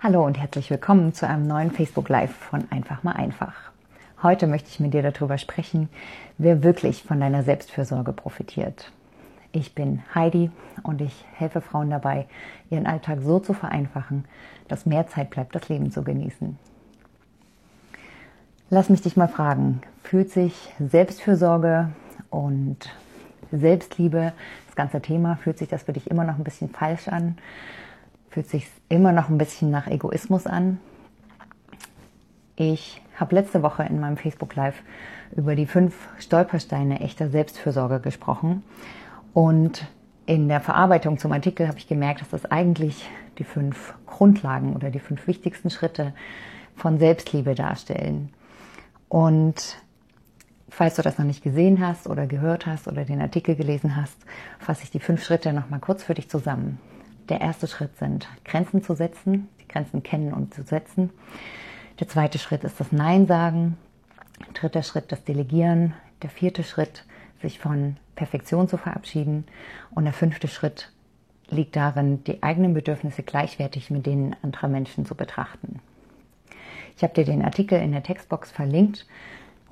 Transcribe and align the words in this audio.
Hallo 0.00 0.24
und 0.24 0.38
herzlich 0.38 0.70
willkommen 0.70 1.12
zu 1.12 1.26
einem 1.26 1.48
neuen 1.48 1.72
Facebook 1.72 2.08
Live 2.08 2.30
von 2.30 2.70
Einfach 2.70 3.02
mal 3.02 3.16
einfach. 3.16 3.72
Heute 4.22 4.46
möchte 4.46 4.68
ich 4.68 4.78
mit 4.78 4.94
dir 4.94 5.02
darüber 5.02 5.38
sprechen, 5.38 5.88
wer 6.38 6.62
wirklich 6.62 7.02
von 7.02 7.18
deiner 7.18 7.42
Selbstfürsorge 7.42 8.12
profitiert. 8.12 8.92
Ich 9.50 9.74
bin 9.74 10.04
Heidi 10.14 10.52
und 10.84 11.00
ich 11.00 11.24
helfe 11.32 11.60
Frauen 11.60 11.90
dabei, 11.90 12.28
ihren 12.70 12.86
Alltag 12.86 13.18
so 13.22 13.40
zu 13.40 13.54
vereinfachen, 13.54 14.24
dass 14.68 14.86
mehr 14.86 15.08
Zeit 15.08 15.30
bleibt, 15.30 15.56
das 15.56 15.68
Leben 15.68 15.90
zu 15.90 16.04
genießen. 16.04 16.56
Lass 18.70 18.90
mich 18.90 19.02
dich 19.02 19.16
mal 19.16 19.26
fragen, 19.26 19.80
fühlt 20.04 20.30
sich 20.30 20.72
Selbstfürsorge 20.78 21.88
und 22.30 22.78
Selbstliebe, 23.50 24.32
das 24.68 24.76
ganze 24.76 25.02
Thema, 25.02 25.38
fühlt 25.42 25.58
sich 25.58 25.68
das 25.68 25.82
für 25.82 25.92
dich 25.92 26.08
immer 26.08 26.22
noch 26.22 26.38
ein 26.38 26.44
bisschen 26.44 26.70
falsch 26.70 27.08
an? 27.08 27.36
Fühlt 28.38 28.50
sich 28.50 28.68
immer 28.88 29.10
noch 29.10 29.30
ein 29.30 29.36
bisschen 29.36 29.68
nach 29.72 29.88
Egoismus 29.88 30.46
an. 30.46 30.78
Ich 32.54 33.02
habe 33.16 33.34
letzte 33.34 33.64
Woche 33.64 33.82
in 33.82 33.98
meinem 33.98 34.16
Facebook 34.16 34.54
Live 34.54 34.80
über 35.34 35.56
die 35.56 35.66
fünf 35.66 36.08
Stolpersteine 36.20 37.00
echter 37.00 37.30
Selbstfürsorge 37.30 37.98
gesprochen 37.98 38.62
und 39.32 39.88
in 40.26 40.46
der 40.46 40.60
Verarbeitung 40.60 41.18
zum 41.18 41.32
Artikel 41.32 41.66
habe 41.66 41.78
ich 41.78 41.88
gemerkt, 41.88 42.20
dass 42.20 42.28
das 42.28 42.44
eigentlich 42.44 43.10
die 43.38 43.44
fünf 43.44 43.94
Grundlagen 44.06 44.76
oder 44.76 44.90
die 44.90 45.00
fünf 45.00 45.26
wichtigsten 45.26 45.70
Schritte 45.70 46.14
von 46.76 47.00
Selbstliebe 47.00 47.56
darstellen. 47.56 48.30
Und 49.08 49.82
falls 50.68 50.94
du 50.94 51.02
das 51.02 51.18
noch 51.18 51.26
nicht 51.26 51.42
gesehen 51.42 51.84
hast 51.84 52.06
oder 52.06 52.28
gehört 52.28 52.66
hast 52.66 52.86
oder 52.86 53.04
den 53.04 53.20
Artikel 53.20 53.56
gelesen 53.56 53.96
hast, 53.96 54.16
fasse 54.60 54.84
ich 54.84 54.92
die 54.92 55.00
fünf 55.00 55.24
Schritte 55.24 55.52
nochmal 55.52 55.80
kurz 55.80 56.04
für 56.04 56.14
dich 56.14 56.30
zusammen 56.30 56.78
der 57.28 57.40
erste 57.40 57.66
Schritt 57.66 57.96
sind, 57.98 58.28
Grenzen 58.44 58.82
zu 58.82 58.94
setzen, 58.94 59.48
die 59.60 59.68
Grenzen 59.68 60.02
kennen 60.02 60.32
und 60.32 60.54
zu 60.54 60.62
setzen. 60.62 61.10
Der 62.00 62.08
zweite 62.08 62.38
Schritt 62.38 62.64
ist 62.64 62.80
das 62.80 62.92
Nein 62.92 63.26
sagen. 63.26 63.76
Dritter 64.54 64.82
Schritt 64.82 65.10
das 65.10 65.24
Delegieren. 65.24 65.94
Der 66.22 66.30
vierte 66.30 66.64
Schritt, 66.64 67.04
sich 67.40 67.58
von 67.58 67.96
Perfektion 68.16 68.68
zu 68.68 68.76
verabschieden. 68.76 69.44
Und 69.90 70.04
der 70.04 70.12
fünfte 70.12 70.48
Schritt 70.48 70.92
liegt 71.50 71.76
darin, 71.76 72.24
die 72.24 72.42
eigenen 72.42 72.74
Bedürfnisse 72.74 73.22
gleichwertig 73.22 73.90
mit 73.90 74.06
denen 74.06 74.36
anderer 74.42 74.68
Menschen 74.68 75.06
zu 75.06 75.14
betrachten. 75.14 75.80
Ich 76.96 77.02
habe 77.02 77.14
dir 77.14 77.24
den 77.24 77.44
Artikel 77.44 77.80
in 77.80 77.92
der 77.92 78.02
Textbox 78.02 78.50
verlinkt 78.50 79.06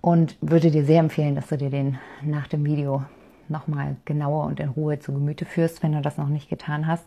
und 0.01 0.37
würde 0.41 0.71
dir 0.71 0.85
sehr 0.85 1.01
empfehlen, 1.01 1.35
dass 1.35 1.49
du 1.49 1.59
dir 1.59 1.71
den 1.71 1.99
nach 2.23 2.47
dem 2.47 2.65
Video 2.65 3.05
nochmal 3.51 3.97
genauer 4.05 4.45
und 4.45 4.61
in 4.61 4.71
Ruhe 4.71 4.99
zu 4.99 5.13
Gemüte 5.13 5.45
führst, 5.45 5.83
wenn 5.83 5.93
du 5.93 6.01
das 6.01 6.19
noch 6.19 6.29
nicht 6.29 6.49
getan 6.49 6.87
hast. 6.87 7.05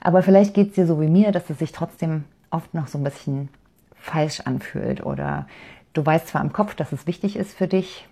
Aber 0.00 0.22
vielleicht 0.22 0.54
geht 0.54 0.68
es 0.68 0.74
dir 0.74 0.86
so 0.86 1.00
wie 1.00 1.08
mir, 1.08 1.32
dass 1.32 1.50
es 1.50 1.58
sich 1.58 1.72
trotzdem 1.72 2.24
oft 2.50 2.74
noch 2.74 2.86
so 2.86 2.98
ein 2.98 3.04
bisschen 3.04 3.48
falsch 3.94 4.40
anfühlt 4.40 5.04
oder 5.04 5.46
du 5.92 6.04
weißt 6.04 6.28
zwar 6.28 6.42
im 6.42 6.52
Kopf, 6.52 6.74
dass 6.74 6.92
es 6.92 7.06
wichtig 7.06 7.36
ist 7.36 7.56
für 7.56 7.66
dich, 7.66 8.06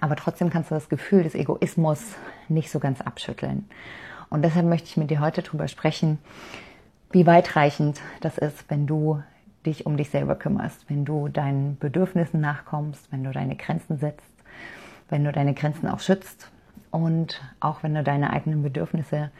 aber 0.00 0.16
trotzdem 0.16 0.50
kannst 0.50 0.70
du 0.70 0.74
das 0.74 0.88
Gefühl 0.88 1.22
des 1.22 1.34
Egoismus 1.34 2.14
nicht 2.48 2.70
so 2.70 2.78
ganz 2.78 3.00
abschütteln. 3.00 3.68
Und 4.28 4.42
deshalb 4.42 4.66
möchte 4.66 4.88
ich 4.88 4.96
mit 4.96 5.10
dir 5.10 5.20
heute 5.20 5.42
darüber 5.42 5.68
sprechen, 5.68 6.18
wie 7.10 7.26
weitreichend 7.26 8.00
das 8.20 8.36
ist, 8.36 8.68
wenn 8.68 8.86
du 8.86 9.22
dich 9.64 9.86
um 9.86 9.96
dich 9.96 10.10
selber 10.10 10.34
kümmerst, 10.34 10.88
wenn 10.90 11.04
du 11.04 11.28
deinen 11.28 11.78
Bedürfnissen 11.78 12.40
nachkommst, 12.40 13.10
wenn 13.10 13.24
du 13.24 13.32
deine 13.32 13.56
Grenzen 13.56 13.98
setzt 13.98 14.37
wenn 15.08 15.24
du 15.24 15.32
deine 15.32 15.54
Grenzen 15.54 15.88
auch 15.88 16.00
schützt 16.00 16.50
und 16.90 17.40
auch 17.60 17.82
wenn 17.82 17.94
du 17.94 18.02
deine 18.02 18.30
eigenen 18.30 18.62
Bedürfnisse 18.62 19.30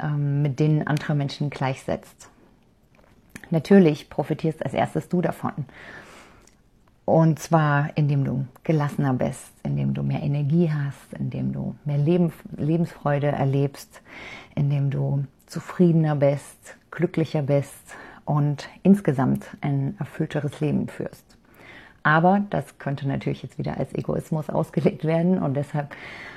ähm, 0.00 0.42
mit 0.42 0.60
denen 0.60 0.86
anderer 0.86 1.14
Menschen 1.14 1.50
gleichsetzt. 1.50 2.30
Natürlich 3.50 4.10
profitierst 4.10 4.64
als 4.64 4.74
erstes 4.74 5.08
du 5.08 5.20
davon. 5.22 5.52
Und 7.04 7.38
zwar, 7.38 7.96
indem 7.96 8.24
du 8.24 8.46
gelassener 8.64 9.14
bist, 9.14 9.50
indem 9.62 9.94
du 9.94 10.02
mehr 10.02 10.22
Energie 10.22 10.70
hast, 10.70 11.14
indem 11.18 11.52
du 11.52 11.74
mehr 11.86 11.96
Leben, 11.96 12.32
Lebensfreude 12.56 13.28
erlebst, 13.28 14.02
indem 14.54 14.90
du 14.90 15.24
zufriedener 15.46 16.16
bist, 16.16 16.76
glücklicher 16.90 17.40
bist 17.40 17.96
und 18.26 18.68
insgesamt 18.82 19.46
ein 19.62 19.96
erfüllteres 19.98 20.60
Leben 20.60 20.86
führst. 20.88 21.27
Aber 22.02 22.42
das 22.50 22.78
könnte 22.78 23.06
natürlich 23.06 23.42
jetzt 23.42 23.58
wieder 23.58 23.78
als 23.78 23.94
Egoismus 23.94 24.48
ausgelegt 24.48 25.04
werden 25.04 25.38
und 25.42 25.54
deshalb 25.54 25.94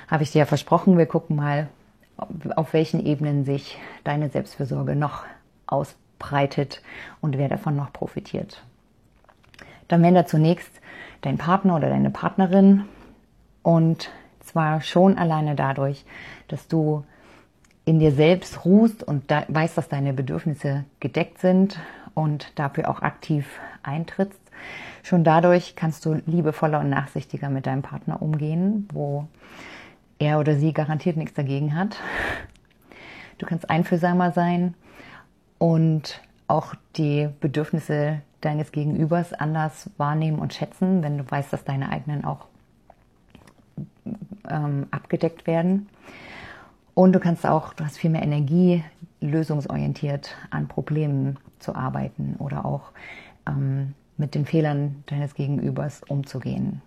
habe 0.08 0.24
ich 0.24 0.32
dir 0.32 0.40
ja 0.40 0.46
versprochen, 0.46 0.98
wir 0.98 1.06
gucken 1.06 1.36
mal, 1.36 1.70
auf 2.56 2.74
welchen 2.74 3.04
Ebenen 3.06 3.46
sich 3.46 3.78
deine 4.04 4.30
Selbstfürsorge 4.30 4.96
noch 4.96 5.24
ausbreitet 5.66 6.82
und 7.22 7.38
wer 7.38 7.50
davon 7.50 7.76
noch 7.76 7.94
profitiert. 7.94 8.64
Dann 9.88 10.04
wäre 10.04 10.14
da 10.14 10.26
zunächst 10.26 10.72
dein 11.22 11.38
Partner 11.38 11.76
oder 11.78 11.90
deine 11.90 12.10
Partnerin 12.12 12.86
und 13.64 14.10
zwar 14.42 14.82
schon 14.82 15.18
alleine 15.18 15.56
dadurch, 15.56 16.06
dass 16.48 16.68
du 16.68 17.06
in 17.86 18.00
dir 18.00 18.12
selbst 18.12 18.66
ruhst 18.66 19.04
und 19.04 19.32
da 19.32 19.44
weißt, 19.48 19.78
dass 19.78 19.90
deine 19.90 20.14
Bedürfnisse 20.14 20.86
gedeckt 21.00 21.40
sind 21.40 21.80
und 22.14 22.58
dafür 22.60 22.90
auch 22.90 23.02
aktiv 23.02 23.60
eintrittst. 23.84 24.40
Schon 25.04 25.24
dadurch 25.24 25.76
kannst 25.76 26.06
du 26.06 26.22
liebevoller 26.26 26.80
und 26.80 26.90
nachsichtiger 26.90 27.50
mit 27.50 27.66
deinem 27.66 27.82
Partner 27.82 28.22
umgehen, 28.22 28.88
wo 28.94 29.28
er 30.20 30.40
oder 30.40 30.56
sie 30.56 30.74
garantiert 30.74 31.18
nichts 31.18 31.34
dagegen 31.34 31.76
hat. 31.76 31.98
Du 33.40 33.46
kannst 33.46 33.70
einfühlsamer 33.70 34.32
sein 34.32 34.76
und 35.58 36.22
auch 36.48 36.76
die 36.96 37.30
Bedürfnisse 37.40 38.22
deines 38.42 38.72
Gegenübers 38.72 39.34
anders 39.34 39.90
wahrnehmen 39.98 40.40
und 40.40 40.54
schätzen, 40.54 41.02
wenn 41.02 41.18
du 41.18 41.30
weißt, 41.30 41.52
dass 41.52 41.64
deine 41.64 41.90
eigenen 41.92 42.26
auch 42.26 42.48
ähm, 44.50 44.88
abgedeckt 44.92 45.48
werden. 45.48 45.88
Und 46.94 47.14
du 47.14 47.20
kannst 47.20 47.46
auch, 47.46 47.74
du 47.74 47.86
hast 47.86 47.98
viel 47.98 48.10
mehr 48.10 48.24
Energie, 48.24 48.84
lösungsorientiert 49.22 50.36
an 50.50 50.68
Problemen 50.68 51.38
zu 51.60 51.76
arbeiten 51.76 52.36
oder 52.38 52.66
auch 52.66 52.92
ähm, 53.48 53.94
mit 54.22 54.36
den 54.36 54.46
Fehlern 54.46 55.04
deines 55.08 55.34
Gegenübers 55.34 56.02
umzugehen. 56.08 56.82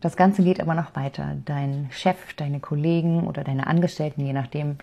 Das 0.00 0.16
Ganze 0.16 0.42
geht 0.42 0.60
aber 0.60 0.74
noch 0.74 0.96
weiter. 0.96 1.36
Dein 1.44 1.88
Chef, 1.92 2.34
deine 2.34 2.58
Kollegen 2.58 3.26
oder 3.26 3.44
deine 3.44 3.66
Angestellten, 3.68 4.26
je 4.26 4.32
nachdem, 4.32 4.78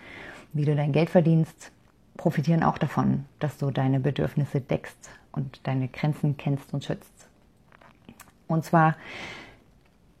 wie 0.52 0.64
du 0.64 0.74
dein 0.74 0.92
Geld 0.92 1.10
verdienst, 1.10 1.70
profitieren 2.16 2.62
auch 2.62 2.78
davon, 2.78 3.26
dass 3.38 3.58
du 3.58 3.70
deine 3.70 4.00
Bedürfnisse 4.00 4.60
deckst 4.60 5.10
und 5.30 5.60
deine 5.66 5.88
Grenzen 5.88 6.36
kennst 6.36 6.72
und 6.72 6.84
schützt. 6.84 7.28
Und 8.46 8.64
zwar 8.64 8.96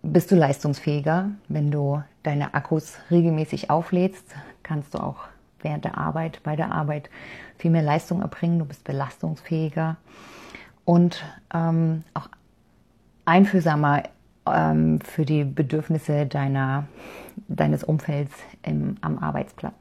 bist 0.02 0.30
du 0.30 0.36
leistungsfähiger, 0.36 1.30
wenn 1.48 1.70
du 1.70 2.02
deine 2.22 2.52
Akkus 2.52 2.98
regelmäßig 3.10 3.70
auflädst, 3.70 4.34
kannst 4.62 4.94
du 4.94 4.98
auch 4.98 5.28
während 5.62 5.84
der 5.84 5.98
Arbeit, 5.98 6.40
bei 6.42 6.56
der 6.56 6.72
Arbeit 6.72 7.10
viel 7.58 7.70
mehr 7.70 7.82
Leistung 7.82 8.20
erbringen, 8.22 8.58
du 8.58 8.64
bist 8.64 8.84
belastungsfähiger 8.84 9.96
und 10.84 11.24
ähm, 11.52 12.04
auch 12.14 12.28
einfühlsamer 13.24 14.04
ähm, 14.46 15.00
für 15.00 15.24
die 15.24 15.44
Bedürfnisse 15.44 16.26
deiner, 16.26 16.86
deines 17.48 17.84
Umfelds 17.84 18.34
im, 18.62 18.96
am 19.00 19.18
Arbeitsplatz. 19.18 19.74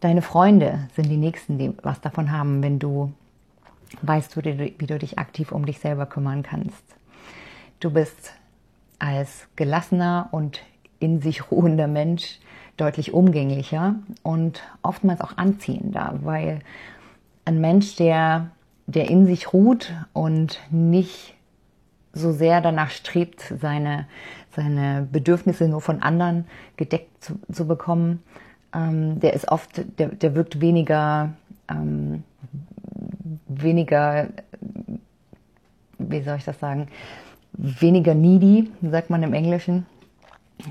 Deine 0.00 0.22
Freunde 0.22 0.88
sind 0.96 1.08
die 1.08 1.16
Nächsten, 1.16 1.58
die 1.58 1.72
was 1.82 2.00
davon 2.00 2.32
haben, 2.32 2.62
wenn 2.62 2.78
du 2.78 3.12
weißt, 4.00 4.36
wie 4.36 4.86
du 4.86 4.98
dich 4.98 5.18
aktiv 5.18 5.52
um 5.52 5.66
dich 5.66 5.78
selber 5.78 6.06
kümmern 6.06 6.42
kannst. 6.42 6.82
Du 7.78 7.90
bist 7.90 8.32
als 8.98 9.46
gelassener 9.54 10.28
und 10.30 10.62
in 10.98 11.20
sich 11.20 11.50
ruhender 11.50 11.88
Mensch 11.88 12.38
deutlich 12.76 13.12
umgänglicher 13.12 13.96
und 14.22 14.62
oftmals 14.82 15.20
auch 15.20 15.36
anziehender, 15.36 16.18
weil 16.22 16.60
ein 17.44 17.60
Mensch, 17.60 17.96
der, 17.96 18.50
der 18.86 19.10
in 19.10 19.26
sich 19.26 19.52
ruht 19.52 19.92
und 20.12 20.60
nicht 20.70 21.34
so 22.12 22.32
sehr 22.32 22.60
danach 22.60 22.90
strebt, 22.90 23.54
seine, 23.60 24.06
seine 24.54 25.08
Bedürfnisse 25.10 25.68
nur 25.68 25.80
von 25.80 26.02
anderen 26.02 26.46
gedeckt 26.76 27.22
zu, 27.22 27.38
zu 27.50 27.66
bekommen, 27.66 28.22
ähm, 28.74 29.20
der 29.20 29.34
ist 29.34 29.48
oft, 29.48 29.82
der, 29.98 30.08
der 30.08 30.34
wirkt 30.34 30.60
weniger, 30.60 31.30
ähm, 31.68 32.22
weniger, 33.48 34.28
wie 35.98 36.22
soll 36.22 36.36
ich 36.36 36.44
das 36.44 36.58
sagen, 36.58 36.88
weniger 37.52 38.14
needy, 38.14 38.70
sagt 38.82 39.10
man 39.10 39.22
im 39.22 39.34
Englischen, 39.34 39.86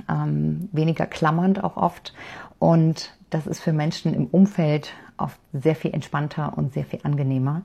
ähm, 0.09 0.69
weniger 0.71 1.05
klammernd 1.05 1.63
auch 1.63 1.77
oft. 1.77 2.13
Und 2.59 3.17
das 3.29 3.47
ist 3.47 3.61
für 3.61 3.73
Menschen 3.73 4.13
im 4.13 4.27
Umfeld 4.27 4.93
oft 5.17 5.39
sehr 5.53 5.75
viel 5.75 5.93
entspannter 5.93 6.57
und 6.57 6.73
sehr 6.73 6.85
viel 6.85 6.99
angenehmer. 7.03 7.61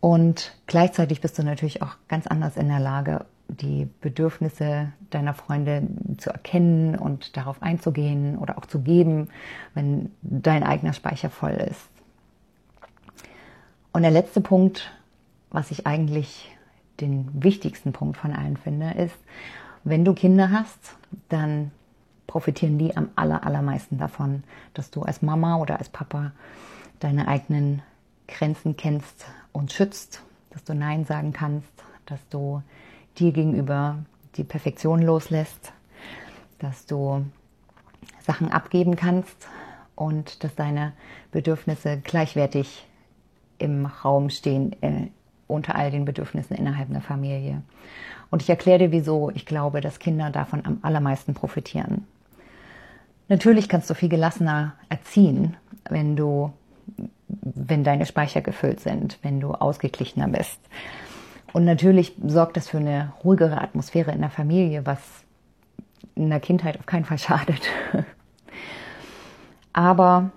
Und 0.00 0.56
gleichzeitig 0.66 1.20
bist 1.20 1.38
du 1.38 1.44
natürlich 1.44 1.82
auch 1.82 1.96
ganz 2.08 2.26
anders 2.26 2.56
in 2.56 2.68
der 2.68 2.80
Lage, 2.80 3.24
die 3.48 3.88
Bedürfnisse 4.00 4.92
deiner 5.10 5.34
Freunde 5.34 5.86
zu 6.18 6.30
erkennen 6.30 6.96
und 6.96 7.36
darauf 7.36 7.62
einzugehen 7.62 8.38
oder 8.38 8.58
auch 8.58 8.66
zu 8.66 8.80
geben, 8.80 9.28
wenn 9.74 10.10
dein 10.22 10.64
eigener 10.64 10.92
Speicher 10.92 11.30
voll 11.30 11.52
ist. 11.52 11.88
Und 13.92 14.02
der 14.02 14.10
letzte 14.10 14.40
Punkt, 14.40 14.90
was 15.50 15.70
ich 15.70 15.86
eigentlich 15.86 16.50
den 17.00 17.28
wichtigsten 17.34 17.92
Punkt 17.92 18.16
von 18.16 18.32
allen 18.32 18.56
finde, 18.56 18.92
ist, 18.92 19.16
wenn 19.84 20.04
du 20.04 20.14
Kinder 20.14 20.50
hast, 20.50 20.96
dann 21.28 21.70
profitieren 22.26 22.78
die 22.78 22.96
am 22.96 23.10
aller, 23.16 23.44
allermeisten 23.44 23.98
davon, 23.98 24.44
dass 24.74 24.90
du 24.90 25.02
als 25.02 25.22
Mama 25.22 25.56
oder 25.56 25.78
als 25.78 25.88
Papa 25.88 26.32
deine 27.00 27.28
eigenen 27.28 27.82
Grenzen 28.28 28.76
kennst 28.76 29.26
und 29.52 29.72
schützt, 29.72 30.22
dass 30.50 30.64
du 30.64 30.74
Nein 30.74 31.04
sagen 31.04 31.32
kannst, 31.32 31.68
dass 32.06 32.20
du 32.28 32.62
dir 33.18 33.32
gegenüber 33.32 33.98
die 34.36 34.44
Perfektion 34.44 35.02
loslässt, 35.02 35.72
dass 36.58 36.86
du 36.86 37.26
Sachen 38.20 38.50
abgeben 38.50 38.96
kannst 38.96 39.48
und 39.94 40.42
dass 40.44 40.54
deine 40.54 40.92
Bedürfnisse 41.32 41.98
gleichwertig 41.98 42.86
im 43.58 43.86
Raum 43.86 44.30
stehen 44.30 44.80
äh, 44.82 45.08
unter 45.46 45.74
all 45.76 45.90
den 45.90 46.04
Bedürfnissen 46.04 46.56
innerhalb 46.56 46.88
einer 46.88 47.02
Familie. 47.02 47.62
Und 48.32 48.40
ich 48.40 48.48
erkläre 48.48 48.78
dir, 48.78 48.92
wieso 48.92 49.30
ich 49.34 49.44
glaube, 49.44 49.82
dass 49.82 49.98
Kinder 49.98 50.30
davon 50.30 50.64
am 50.64 50.78
allermeisten 50.80 51.34
profitieren. 51.34 52.06
Natürlich 53.28 53.68
kannst 53.68 53.90
du 53.90 53.94
viel 53.94 54.08
gelassener 54.08 54.72
erziehen, 54.88 55.54
wenn 55.90 56.16
du, 56.16 56.50
wenn 57.28 57.84
deine 57.84 58.06
Speicher 58.06 58.40
gefüllt 58.40 58.80
sind, 58.80 59.18
wenn 59.20 59.38
du 59.38 59.52
ausgeglichener 59.52 60.28
bist. 60.28 60.58
Und 61.52 61.66
natürlich 61.66 62.14
sorgt 62.26 62.56
das 62.56 62.70
für 62.70 62.78
eine 62.78 63.12
ruhigere 63.22 63.60
Atmosphäre 63.60 64.12
in 64.12 64.22
der 64.22 64.30
Familie, 64.30 64.86
was 64.86 64.98
in 66.14 66.30
der 66.30 66.40
Kindheit 66.40 66.78
auf 66.78 66.86
keinen 66.86 67.04
Fall 67.04 67.18
schadet. 67.18 67.68
Aber 69.74 70.30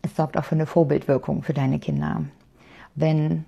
es 0.00 0.16
sorgt 0.16 0.38
auch 0.38 0.44
für 0.44 0.54
eine 0.54 0.66
Vorbildwirkung 0.66 1.42
für 1.42 1.52
deine 1.52 1.78
Kinder. 1.78 2.24
Wenn 2.94 3.44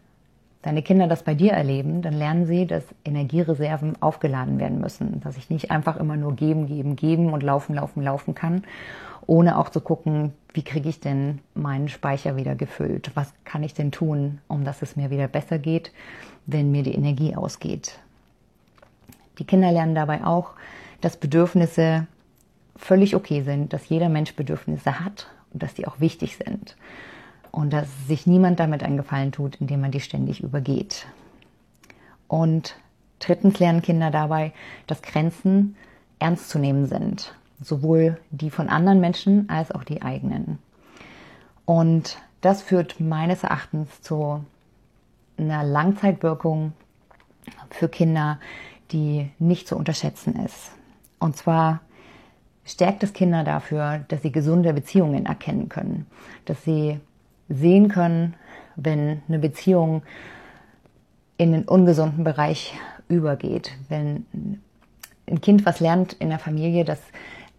deine 0.62 0.82
Kinder 0.82 1.06
das 1.06 1.22
bei 1.22 1.34
dir 1.34 1.52
erleben, 1.52 2.02
dann 2.02 2.14
lernen 2.14 2.46
sie, 2.46 2.66
dass 2.66 2.84
Energiereserven 3.04 4.00
aufgeladen 4.02 4.58
werden 4.58 4.80
müssen, 4.80 5.20
dass 5.20 5.36
ich 5.36 5.50
nicht 5.50 5.70
einfach 5.70 5.96
immer 5.96 6.16
nur 6.16 6.34
geben, 6.34 6.66
geben, 6.66 6.96
geben 6.96 7.32
und 7.32 7.42
laufen, 7.42 7.74
laufen, 7.74 8.02
laufen 8.02 8.34
kann, 8.34 8.64
ohne 9.26 9.58
auch 9.58 9.68
zu 9.68 9.80
gucken, 9.80 10.32
wie 10.52 10.62
kriege 10.62 10.88
ich 10.88 11.00
denn 11.00 11.40
meinen 11.54 11.88
Speicher 11.88 12.36
wieder 12.36 12.54
gefüllt? 12.54 13.10
Was 13.14 13.32
kann 13.44 13.62
ich 13.62 13.74
denn 13.74 13.92
tun, 13.92 14.38
um 14.48 14.64
dass 14.64 14.82
es 14.82 14.96
mir 14.96 15.10
wieder 15.10 15.28
besser 15.28 15.58
geht, 15.58 15.92
wenn 16.46 16.70
mir 16.70 16.82
die 16.82 16.94
Energie 16.94 17.36
ausgeht? 17.36 17.98
Die 19.38 19.44
Kinder 19.44 19.70
lernen 19.70 19.94
dabei 19.94 20.24
auch, 20.24 20.52
dass 21.00 21.16
Bedürfnisse 21.16 22.06
völlig 22.76 23.14
okay 23.14 23.42
sind, 23.42 23.72
dass 23.72 23.88
jeder 23.88 24.08
Mensch 24.08 24.34
Bedürfnisse 24.34 25.00
hat 25.00 25.28
und 25.52 25.62
dass 25.62 25.74
die 25.74 25.86
auch 25.86 26.00
wichtig 26.00 26.36
sind. 26.36 26.76
Und 27.56 27.72
dass 27.72 27.88
sich 28.06 28.26
niemand 28.26 28.60
damit 28.60 28.82
einen 28.82 28.98
Gefallen 28.98 29.32
tut, 29.32 29.56
indem 29.62 29.80
man 29.80 29.90
die 29.90 30.00
ständig 30.00 30.42
übergeht. 30.42 31.06
Und 32.28 32.76
drittens 33.18 33.58
lernen 33.58 33.80
Kinder 33.80 34.10
dabei, 34.10 34.52
dass 34.86 35.00
Grenzen 35.00 35.74
ernst 36.18 36.50
zu 36.50 36.58
nehmen 36.58 36.84
sind. 36.84 37.34
Sowohl 37.62 38.20
die 38.30 38.50
von 38.50 38.68
anderen 38.68 39.00
Menschen 39.00 39.48
als 39.48 39.72
auch 39.72 39.84
die 39.84 40.02
eigenen. 40.02 40.58
Und 41.64 42.18
das 42.42 42.60
führt 42.60 43.00
meines 43.00 43.42
Erachtens 43.42 44.02
zu 44.02 44.44
einer 45.38 45.64
Langzeitwirkung 45.64 46.74
für 47.70 47.88
Kinder, 47.88 48.38
die 48.92 49.30
nicht 49.38 49.66
zu 49.66 49.78
unterschätzen 49.78 50.44
ist. 50.44 50.72
Und 51.18 51.38
zwar 51.38 51.80
stärkt 52.66 53.02
es 53.02 53.14
Kinder 53.14 53.44
dafür, 53.44 54.04
dass 54.08 54.20
sie 54.20 54.30
gesunde 54.30 54.74
Beziehungen 54.74 55.24
erkennen 55.24 55.70
können, 55.70 56.06
dass 56.44 56.62
sie 56.62 57.00
sehen 57.48 57.88
können, 57.88 58.34
wenn 58.76 59.22
eine 59.28 59.38
Beziehung 59.38 60.02
in 61.38 61.52
den 61.52 61.64
ungesunden 61.64 62.24
Bereich 62.24 62.74
übergeht, 63.08 63.72
wenn 63.88 64.26
ein 65.28 65.40
Kind 65.40 65.66
was 65.66 65.80
lernt 65.80 66.14
in 66.14 66.30
der 66.30 66.38
Familie, 66.38 66.84
dass 66.84 67.00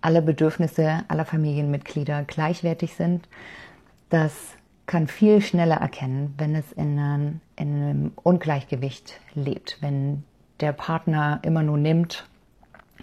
alle 0.02 0.22
Bedürfnisse 0.22 1.04
aller 1.08 1.26
Familienmitglieder 1.26 2.24
gleichwertig 2.24 2.94
sind, 2.94 3.28
das 4.10 4.34
kann 4.86 5.08
viel 5.08 5.42
schneller 5.42 5.76
erkennen, 5.76 6.34
wenn 6.38 6.56
es 6.56 6.72
in 6.72 6.98
einem, 6.98 7.42
in 7.58 7.76
einem 7.76 8.12
Ungleichgewicht 8.24 9.20
lebt, 9.36 9.78
wenn 9.82 10.24
der 10.62 10.72
Partner 10.72 11.40
immer 11.44 11.62
nur 11.62 11.78
nimmt 11.78 12.26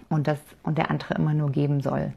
und, 0.09 0.27
das, 0.27 0.39
und 0.63 0.79
der 0.79 0.91
andere 0.91 1.15
immer 1.15 1.35
nur 1.35 1.53
geben 1.53 1.83
soll. 1.83 2.13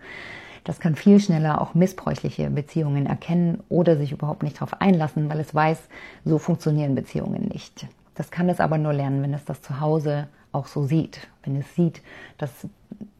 Das 0.67 0.81
kann 0.81 0.95
viel 0.97 1.21
schneller 1.21 1.61
auch 1.61 1.75
missbräuchliche 1.75 2.49
Beziehungen 2.49 3.05
erkennen 3.05 3.63
oder 3.69 3.95
sich 3.95 4.11
überhaupt 4.11 4.43
nicht 4.43 4.57
darauf 4.57 4.81
einlassen, 4.81 5.29
weil 5.29 5.39
es 5.39 5.55
weiß, 5.55 5.79
so 6.25 6.39
funktionieren 6.39 6.93
Beziehungen 6.93 7.47
nicht. 7.47 7.87
Das 8.15 8.31
kann 8.31 8.49
es 8.49 8.59
aber 8.59 8.77
nur 8.77 8.91
lernen, 8.91 9.23
wenn 9.23 9.33
es 9.33 9.45
das 9.45 9.61
zu 9.61 9.79
Hause 9.79 10.27
auch 10.51 10.67
so 10.67 10.83
sieht, 10.83 11.29
wenn 11.43 11.55
es 11.55 11.73
sieht, 11.73 12.01
dass 12.37 12.51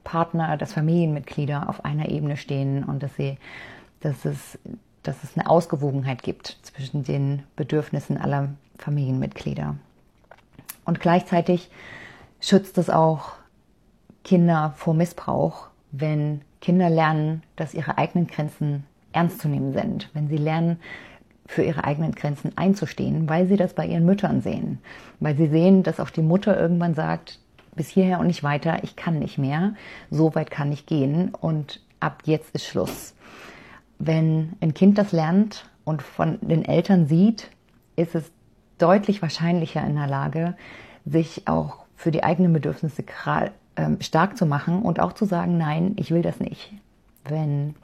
Partner, 0.04 0.58
dass 0.58 0.74
Familienmitglieder 0.74 1.70
auf 1.70 1.86
einer 1.86 2.10
Ebene 2.10 2.36
stehen 2.36 2.84
und 2.84 3.02
dass 3.02 3.16
sie, 3.16 3.38
dass 4.02 4.26
es, 4.26 4.60
dass 5.04 5.24
es 5.24 5.38
eine 5.38 5.50
Ausgewogenheit 5.50 6.24
gibt 6.24 6.58
zwischen 6.64 7.06
den 7.06 7.44
Bedürfnissen 7.56 8.18
aller 8.18 8.50
Familienmitglieder. 8.78 9.78
Und 10.84 11.00
gleichzeitig 11.00 11.72
schützt 12.42 12.78
es 12.78 12.90
auch 12.90 13.36
Kinder 14.26 14.74
vor 14.76 14.94
Missbrauch, 14.94 15.68
wenn 15.94 16.42
Kinder 16.62 16.89
lernen, 16.89 17.44
dass 17.56 17.74
ihre 17.74 17.98
eigenen 17.98 18.27
Grenzen 18.27 18.86
ernst 19.12 19.42
zu 19.42 19.48
nehmen 19.48 19.74
sind, 19.74 20.09
wenn 20.13 20.27
sie 20.27 20.38
lernen, 20.38 20.80
für 21.48 21.63
ihre 21.63 21.86
eigenen 21.86 22.12
Grenzen 22.12 22.57
einzustehen, 22.57 23.30
weil 23.30 23.48
sie 23.48 23.56
das 23.56 23.74
bei 23.74 23.86
ihren 23.86 24.06
Müttern 24.06 24.42
sehen, 24.42 24.80
weil 25.19 25.36
sie 25.38 25.48
sehen, 25.48 25.81
dass 25.81 26.00
auch 26.00 26.09
die 26.09 26.21
Mutter 26.21 26.59
irgendwann 26.59 26.94
sagt, 26.94 27.39
bis 27.75 27.88
hierher 27.88 28.19
und 28.19 28.27
nicht 28.27 28.44
weiter, 28.44 28.83
ich 28.83 28.95
kann 28.95 29.19
nicht 29.19 29.38
mehr, 29.38 29.75
so 30.09 30.36
weit 30.36 30.51
kann 30.51 30.71
ich 30.71 30.86
gehen 30.86 31.33
und 31.33 31.81
ab 32.00 32.24
jetzt 32.25 32.54
ist 32.54 32.65
Schluss. 32.65 33.15
Wenn 33.98 34.54
ein 34.59 34.74
Kind 34.74 34.98
das 34.98 35.12
lernt 35.12 35.69
und 35.86 36.01
von 36.01 36.38
den 36.42 36.65
Eltern 36.65 37.07
sieht, 37.07 37.50
ist 37.95 38.13
es 38.13 38.31
deutlich 38.77 39.21
wahrscheinlicher 39.21 39.86
in 39.86 39.95
der 39.95 40.07
Lage, 40.07 40.56
sich 41.06 41.48
auch 41.48 41.86
für 41.95 42.12
die 42.12 42.24
eigenen 42.24 42.54
Bedürfnisse 42.54 43.04
ähm, 43.78 44.02
stark 44.02 44.38
zu 44.38 44.46
machen 44.46 44.82
und 44.82 45.00
auch 45.00 45.14
zu 45.14 45.26
sagen, 45.26 45.58
nein, 45.58 45.94
ich 45.98 46.12
will 46.12 46.22
das 46.22 46.40
nicht. 46.40 46.74
Wenn 47.24 47.76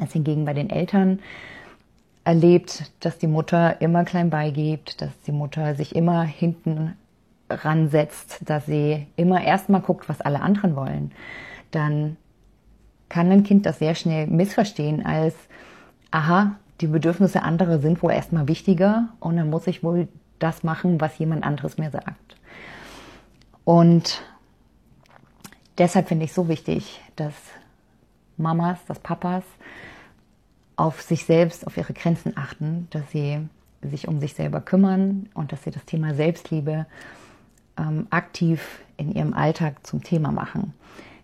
es 0.00 0.12
hingegen 0.12 0.44
bei 0.44 0.52
den 0.52 0.70
Eltern 0.70 1.20
erlebt, 2.24 2.90
dass 3.00 3.18
die 3.18 3.26
Mutter 3.26 3.80
immer 3.80 4.04
klein 4.04 4.30
beigibt, 4.30 5.00
dass 5.00 5.10
die 5.26 5.32
Mutter 5.32 5.74
sich 5.74 5.94
immer 5.94 6.22
hinten 6.22 6.96
ransetzt, 7.48 8.40
dass 8.48 8.66
sie 8.66 9.06
immer 9.16 9.44
erstmal 9.44 9.82
guckt, 9.82 10.08
was 10.08 10.20
alle 10.20 10.40
anderen 10.40 10.74
wollen, 10.74 11.12
dann 11.70 12.16
kann 13.08 13.30
ein 13.30 13.44
Kind 13.44 13.66
das 13.66 13.78
sehr 13.78 13.94
schnell 13.94 14.26
missverstehen 14.26 15.04
als, 15.04 15.34
aha, 16.10 16.56
die 16.80 16.86
Bedürfnisse 16.86 17.42
anderer 17.42 17.78
sind 17.78 18.02
wohl 18.02 18.12
erstmal 18.12 18.48
wichtiger 18.48 19.10
und 19.20 19.36
dann 19.36 19.50
muss 19.50 19.66
ich 19.66 19.84
wohl 19.84 20.08
das 20.38 20.64
machen, 20.64 21.00
was 21.00 21.18
jemand 21.18 21.44
anderes 21.44 21.78
mir 21.78 21.90
sagt. 21.90 22.36
Und 23.64 24.22
deshalb 25.78 26.08
finde 26.08 26.24
ich 26.24 26.32
so 26.32 26.48
wichtig, 26.48 27.00
dass 27.16 27.34
Mamas, 28.36 28.78
dass 28.86 28.98
Papas 28.98 29.44
auf 30.76 31.02
sich 31.02 31.24
selbst, 31.24 31.66
auf 31.66 31.76
ihre 31.76 31.92
Grenzen 31.92 32.36
achten, 32.36 32.88
dass 32.90 33.10
sie 33.10 33.38
sich 33.82 34.08
um 34.08 34.20
sich 34.20 34.34
selber 34.34 34.60
kümmern 34.60 35.28
und 35.34 35.52
dass 35.52 35.62
sie 35.64 35.70
das 35.70 35.84
Thema 35.84 36.14
Selbstliebe 36.14 36.86
ähm, 37.78 38.06
aktiv 38.10 38.80
in 38.96 39.14
ihrem 39.14 39.34
Alltag 39.34 39.86
zum 39.86 40.02
Thema 40.02 40.32
machen. 40.32 40.72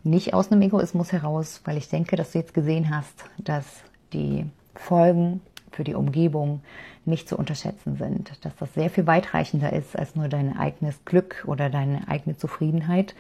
Nicht 0.03 0.35
aus 0.35 0.51
einem 0.51 0.63
Egoismus 0.63 1.13
heraus, 1.13 1.61
weil 1.65 1.77
ich 1.77 1.89
denke, 1.89 2.17
dass 2.17 2.33
du 2.33 2.39
jetzt 2.39 2.55
gesehen 2.55 2.95
hast, 2.95 3.25
dass 3.39 3.65
die 4.13 4.47
Folgen 4.75 5.41
für 5.73 5.85
die 5.85 5.95
Umgebung 5.95 6.63
nicht 7.05 7.29
zu 7.29 7.37
unterschätzen 7.37 7.97
sind, 7.97 8.33
dass 8.45 8.57
das 8.57 8.75
sehr 8.75 8.91
viel 8.91 9.07
weitreichender 9.07 9.73
ist 9.73 9.97
als 9.97 10.15
nur 10.15 10.29
dein 10.29 10.57
eigenes 10.57 11.05
Glück 11.05 11.45
oder 11.47 11.71
deine 11.71 12.09
eigene 12.09 12.37
Zufriedenheit 12.37 13.15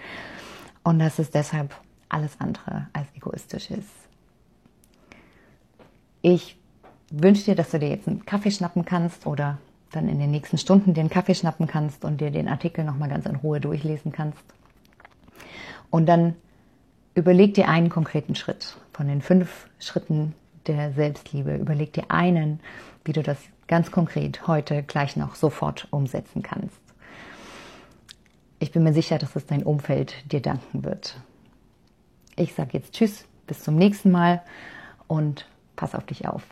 und 0.82 0.98
dass 0.98 1.18
es 1.18 1.30
deshalb 1.30 1.74
alles 2.08 2.40
andere 2.40 2.88
als 2.92 3.06
egoistisch 3.14 3.70
ist. 3.70 3.88
Ich 6.22 6.58
wünsche 7.10 7.44
dir, 7.44 7.54
dass 7.54 7.70
du 7.70 7.78
dir 7.78 7.88
jetzt 7.88 8.08
einen 8.08 8.24
Kaffee 8.26 8.50
schnappen 8.50 8.84
kannst 8.84 9.26
oder 9.26 9.58
dann 9.90 10.08
in 10.08 10.18
den 10.18 10.30
nächsten 10.30 10.58
Stunden 10.58 10.94
den 10.94 11.10
Kaffee 11.10 11.34
schnappen 11.34 11.66
kannst 11.66 12.04
und 12.04 12.20
dir 12.20 12.30
den 12.30 12.48
Artikel 12.48 12.84
nochmal 12.84 13.08
ganz 13.08 13.26
in 13.26 13.36
Ruhe 13.36 13.60
durchlesen 13.60 14.12
kannst. 14.12 14.42
Und 15.90 16.06
dann 16.06 16.36
überleg 17.14 17.54
dir 17.54 17.68
einen 17.68 17.88
konkreten 17.88 18.34
Schritt 18.34 18.76
von 18.92 19.08
den 19.08 19.22
fünf 19.22 19.68
Schritten 19.78 20.34
der 20.66 20.92
Selbstliebe. 20.92 21.56
Überleg 21.56 21.92
dir 21.92 22.10
einen, 22.10 22.60
wie 23.04 23.12
du 23.12 23.22
das 23.22 23.38
ganz 23.66 23.90
konkret 23.90 24.46
heute 24.46 24.82
gleich 24.82 25.16
noch 25.16 25.34
sofort 25.34 25.88
umsetzen 25.90 26.42
kannst. 26.42 26.78
Ich 28.62 28.72
bin 28.72 28.82
mir 28.82 28.92
sicher, 28.92 29.18
dass 29.18 29.34
es 29.36 29.46
dein 29.46 29.62
Umfeld 29.62 30.14
dir 30.30 30.42
danken 30.42 30.84
wird. 30.84 31.16
Ich 32.36 32.54
sage 32.54 32.70
jetzt 32.74 32.92
Tschüss, 32.92 33.24
bis 33.46 33.64
zum 33.64 33.74
nächsten 33.74 34.10
Mal 34.10 34.42
und 35.08 35.46
pass 35.76 35.94
auf 35.94 36.04
dich 36.04 36.28
auf. 36.28 36.42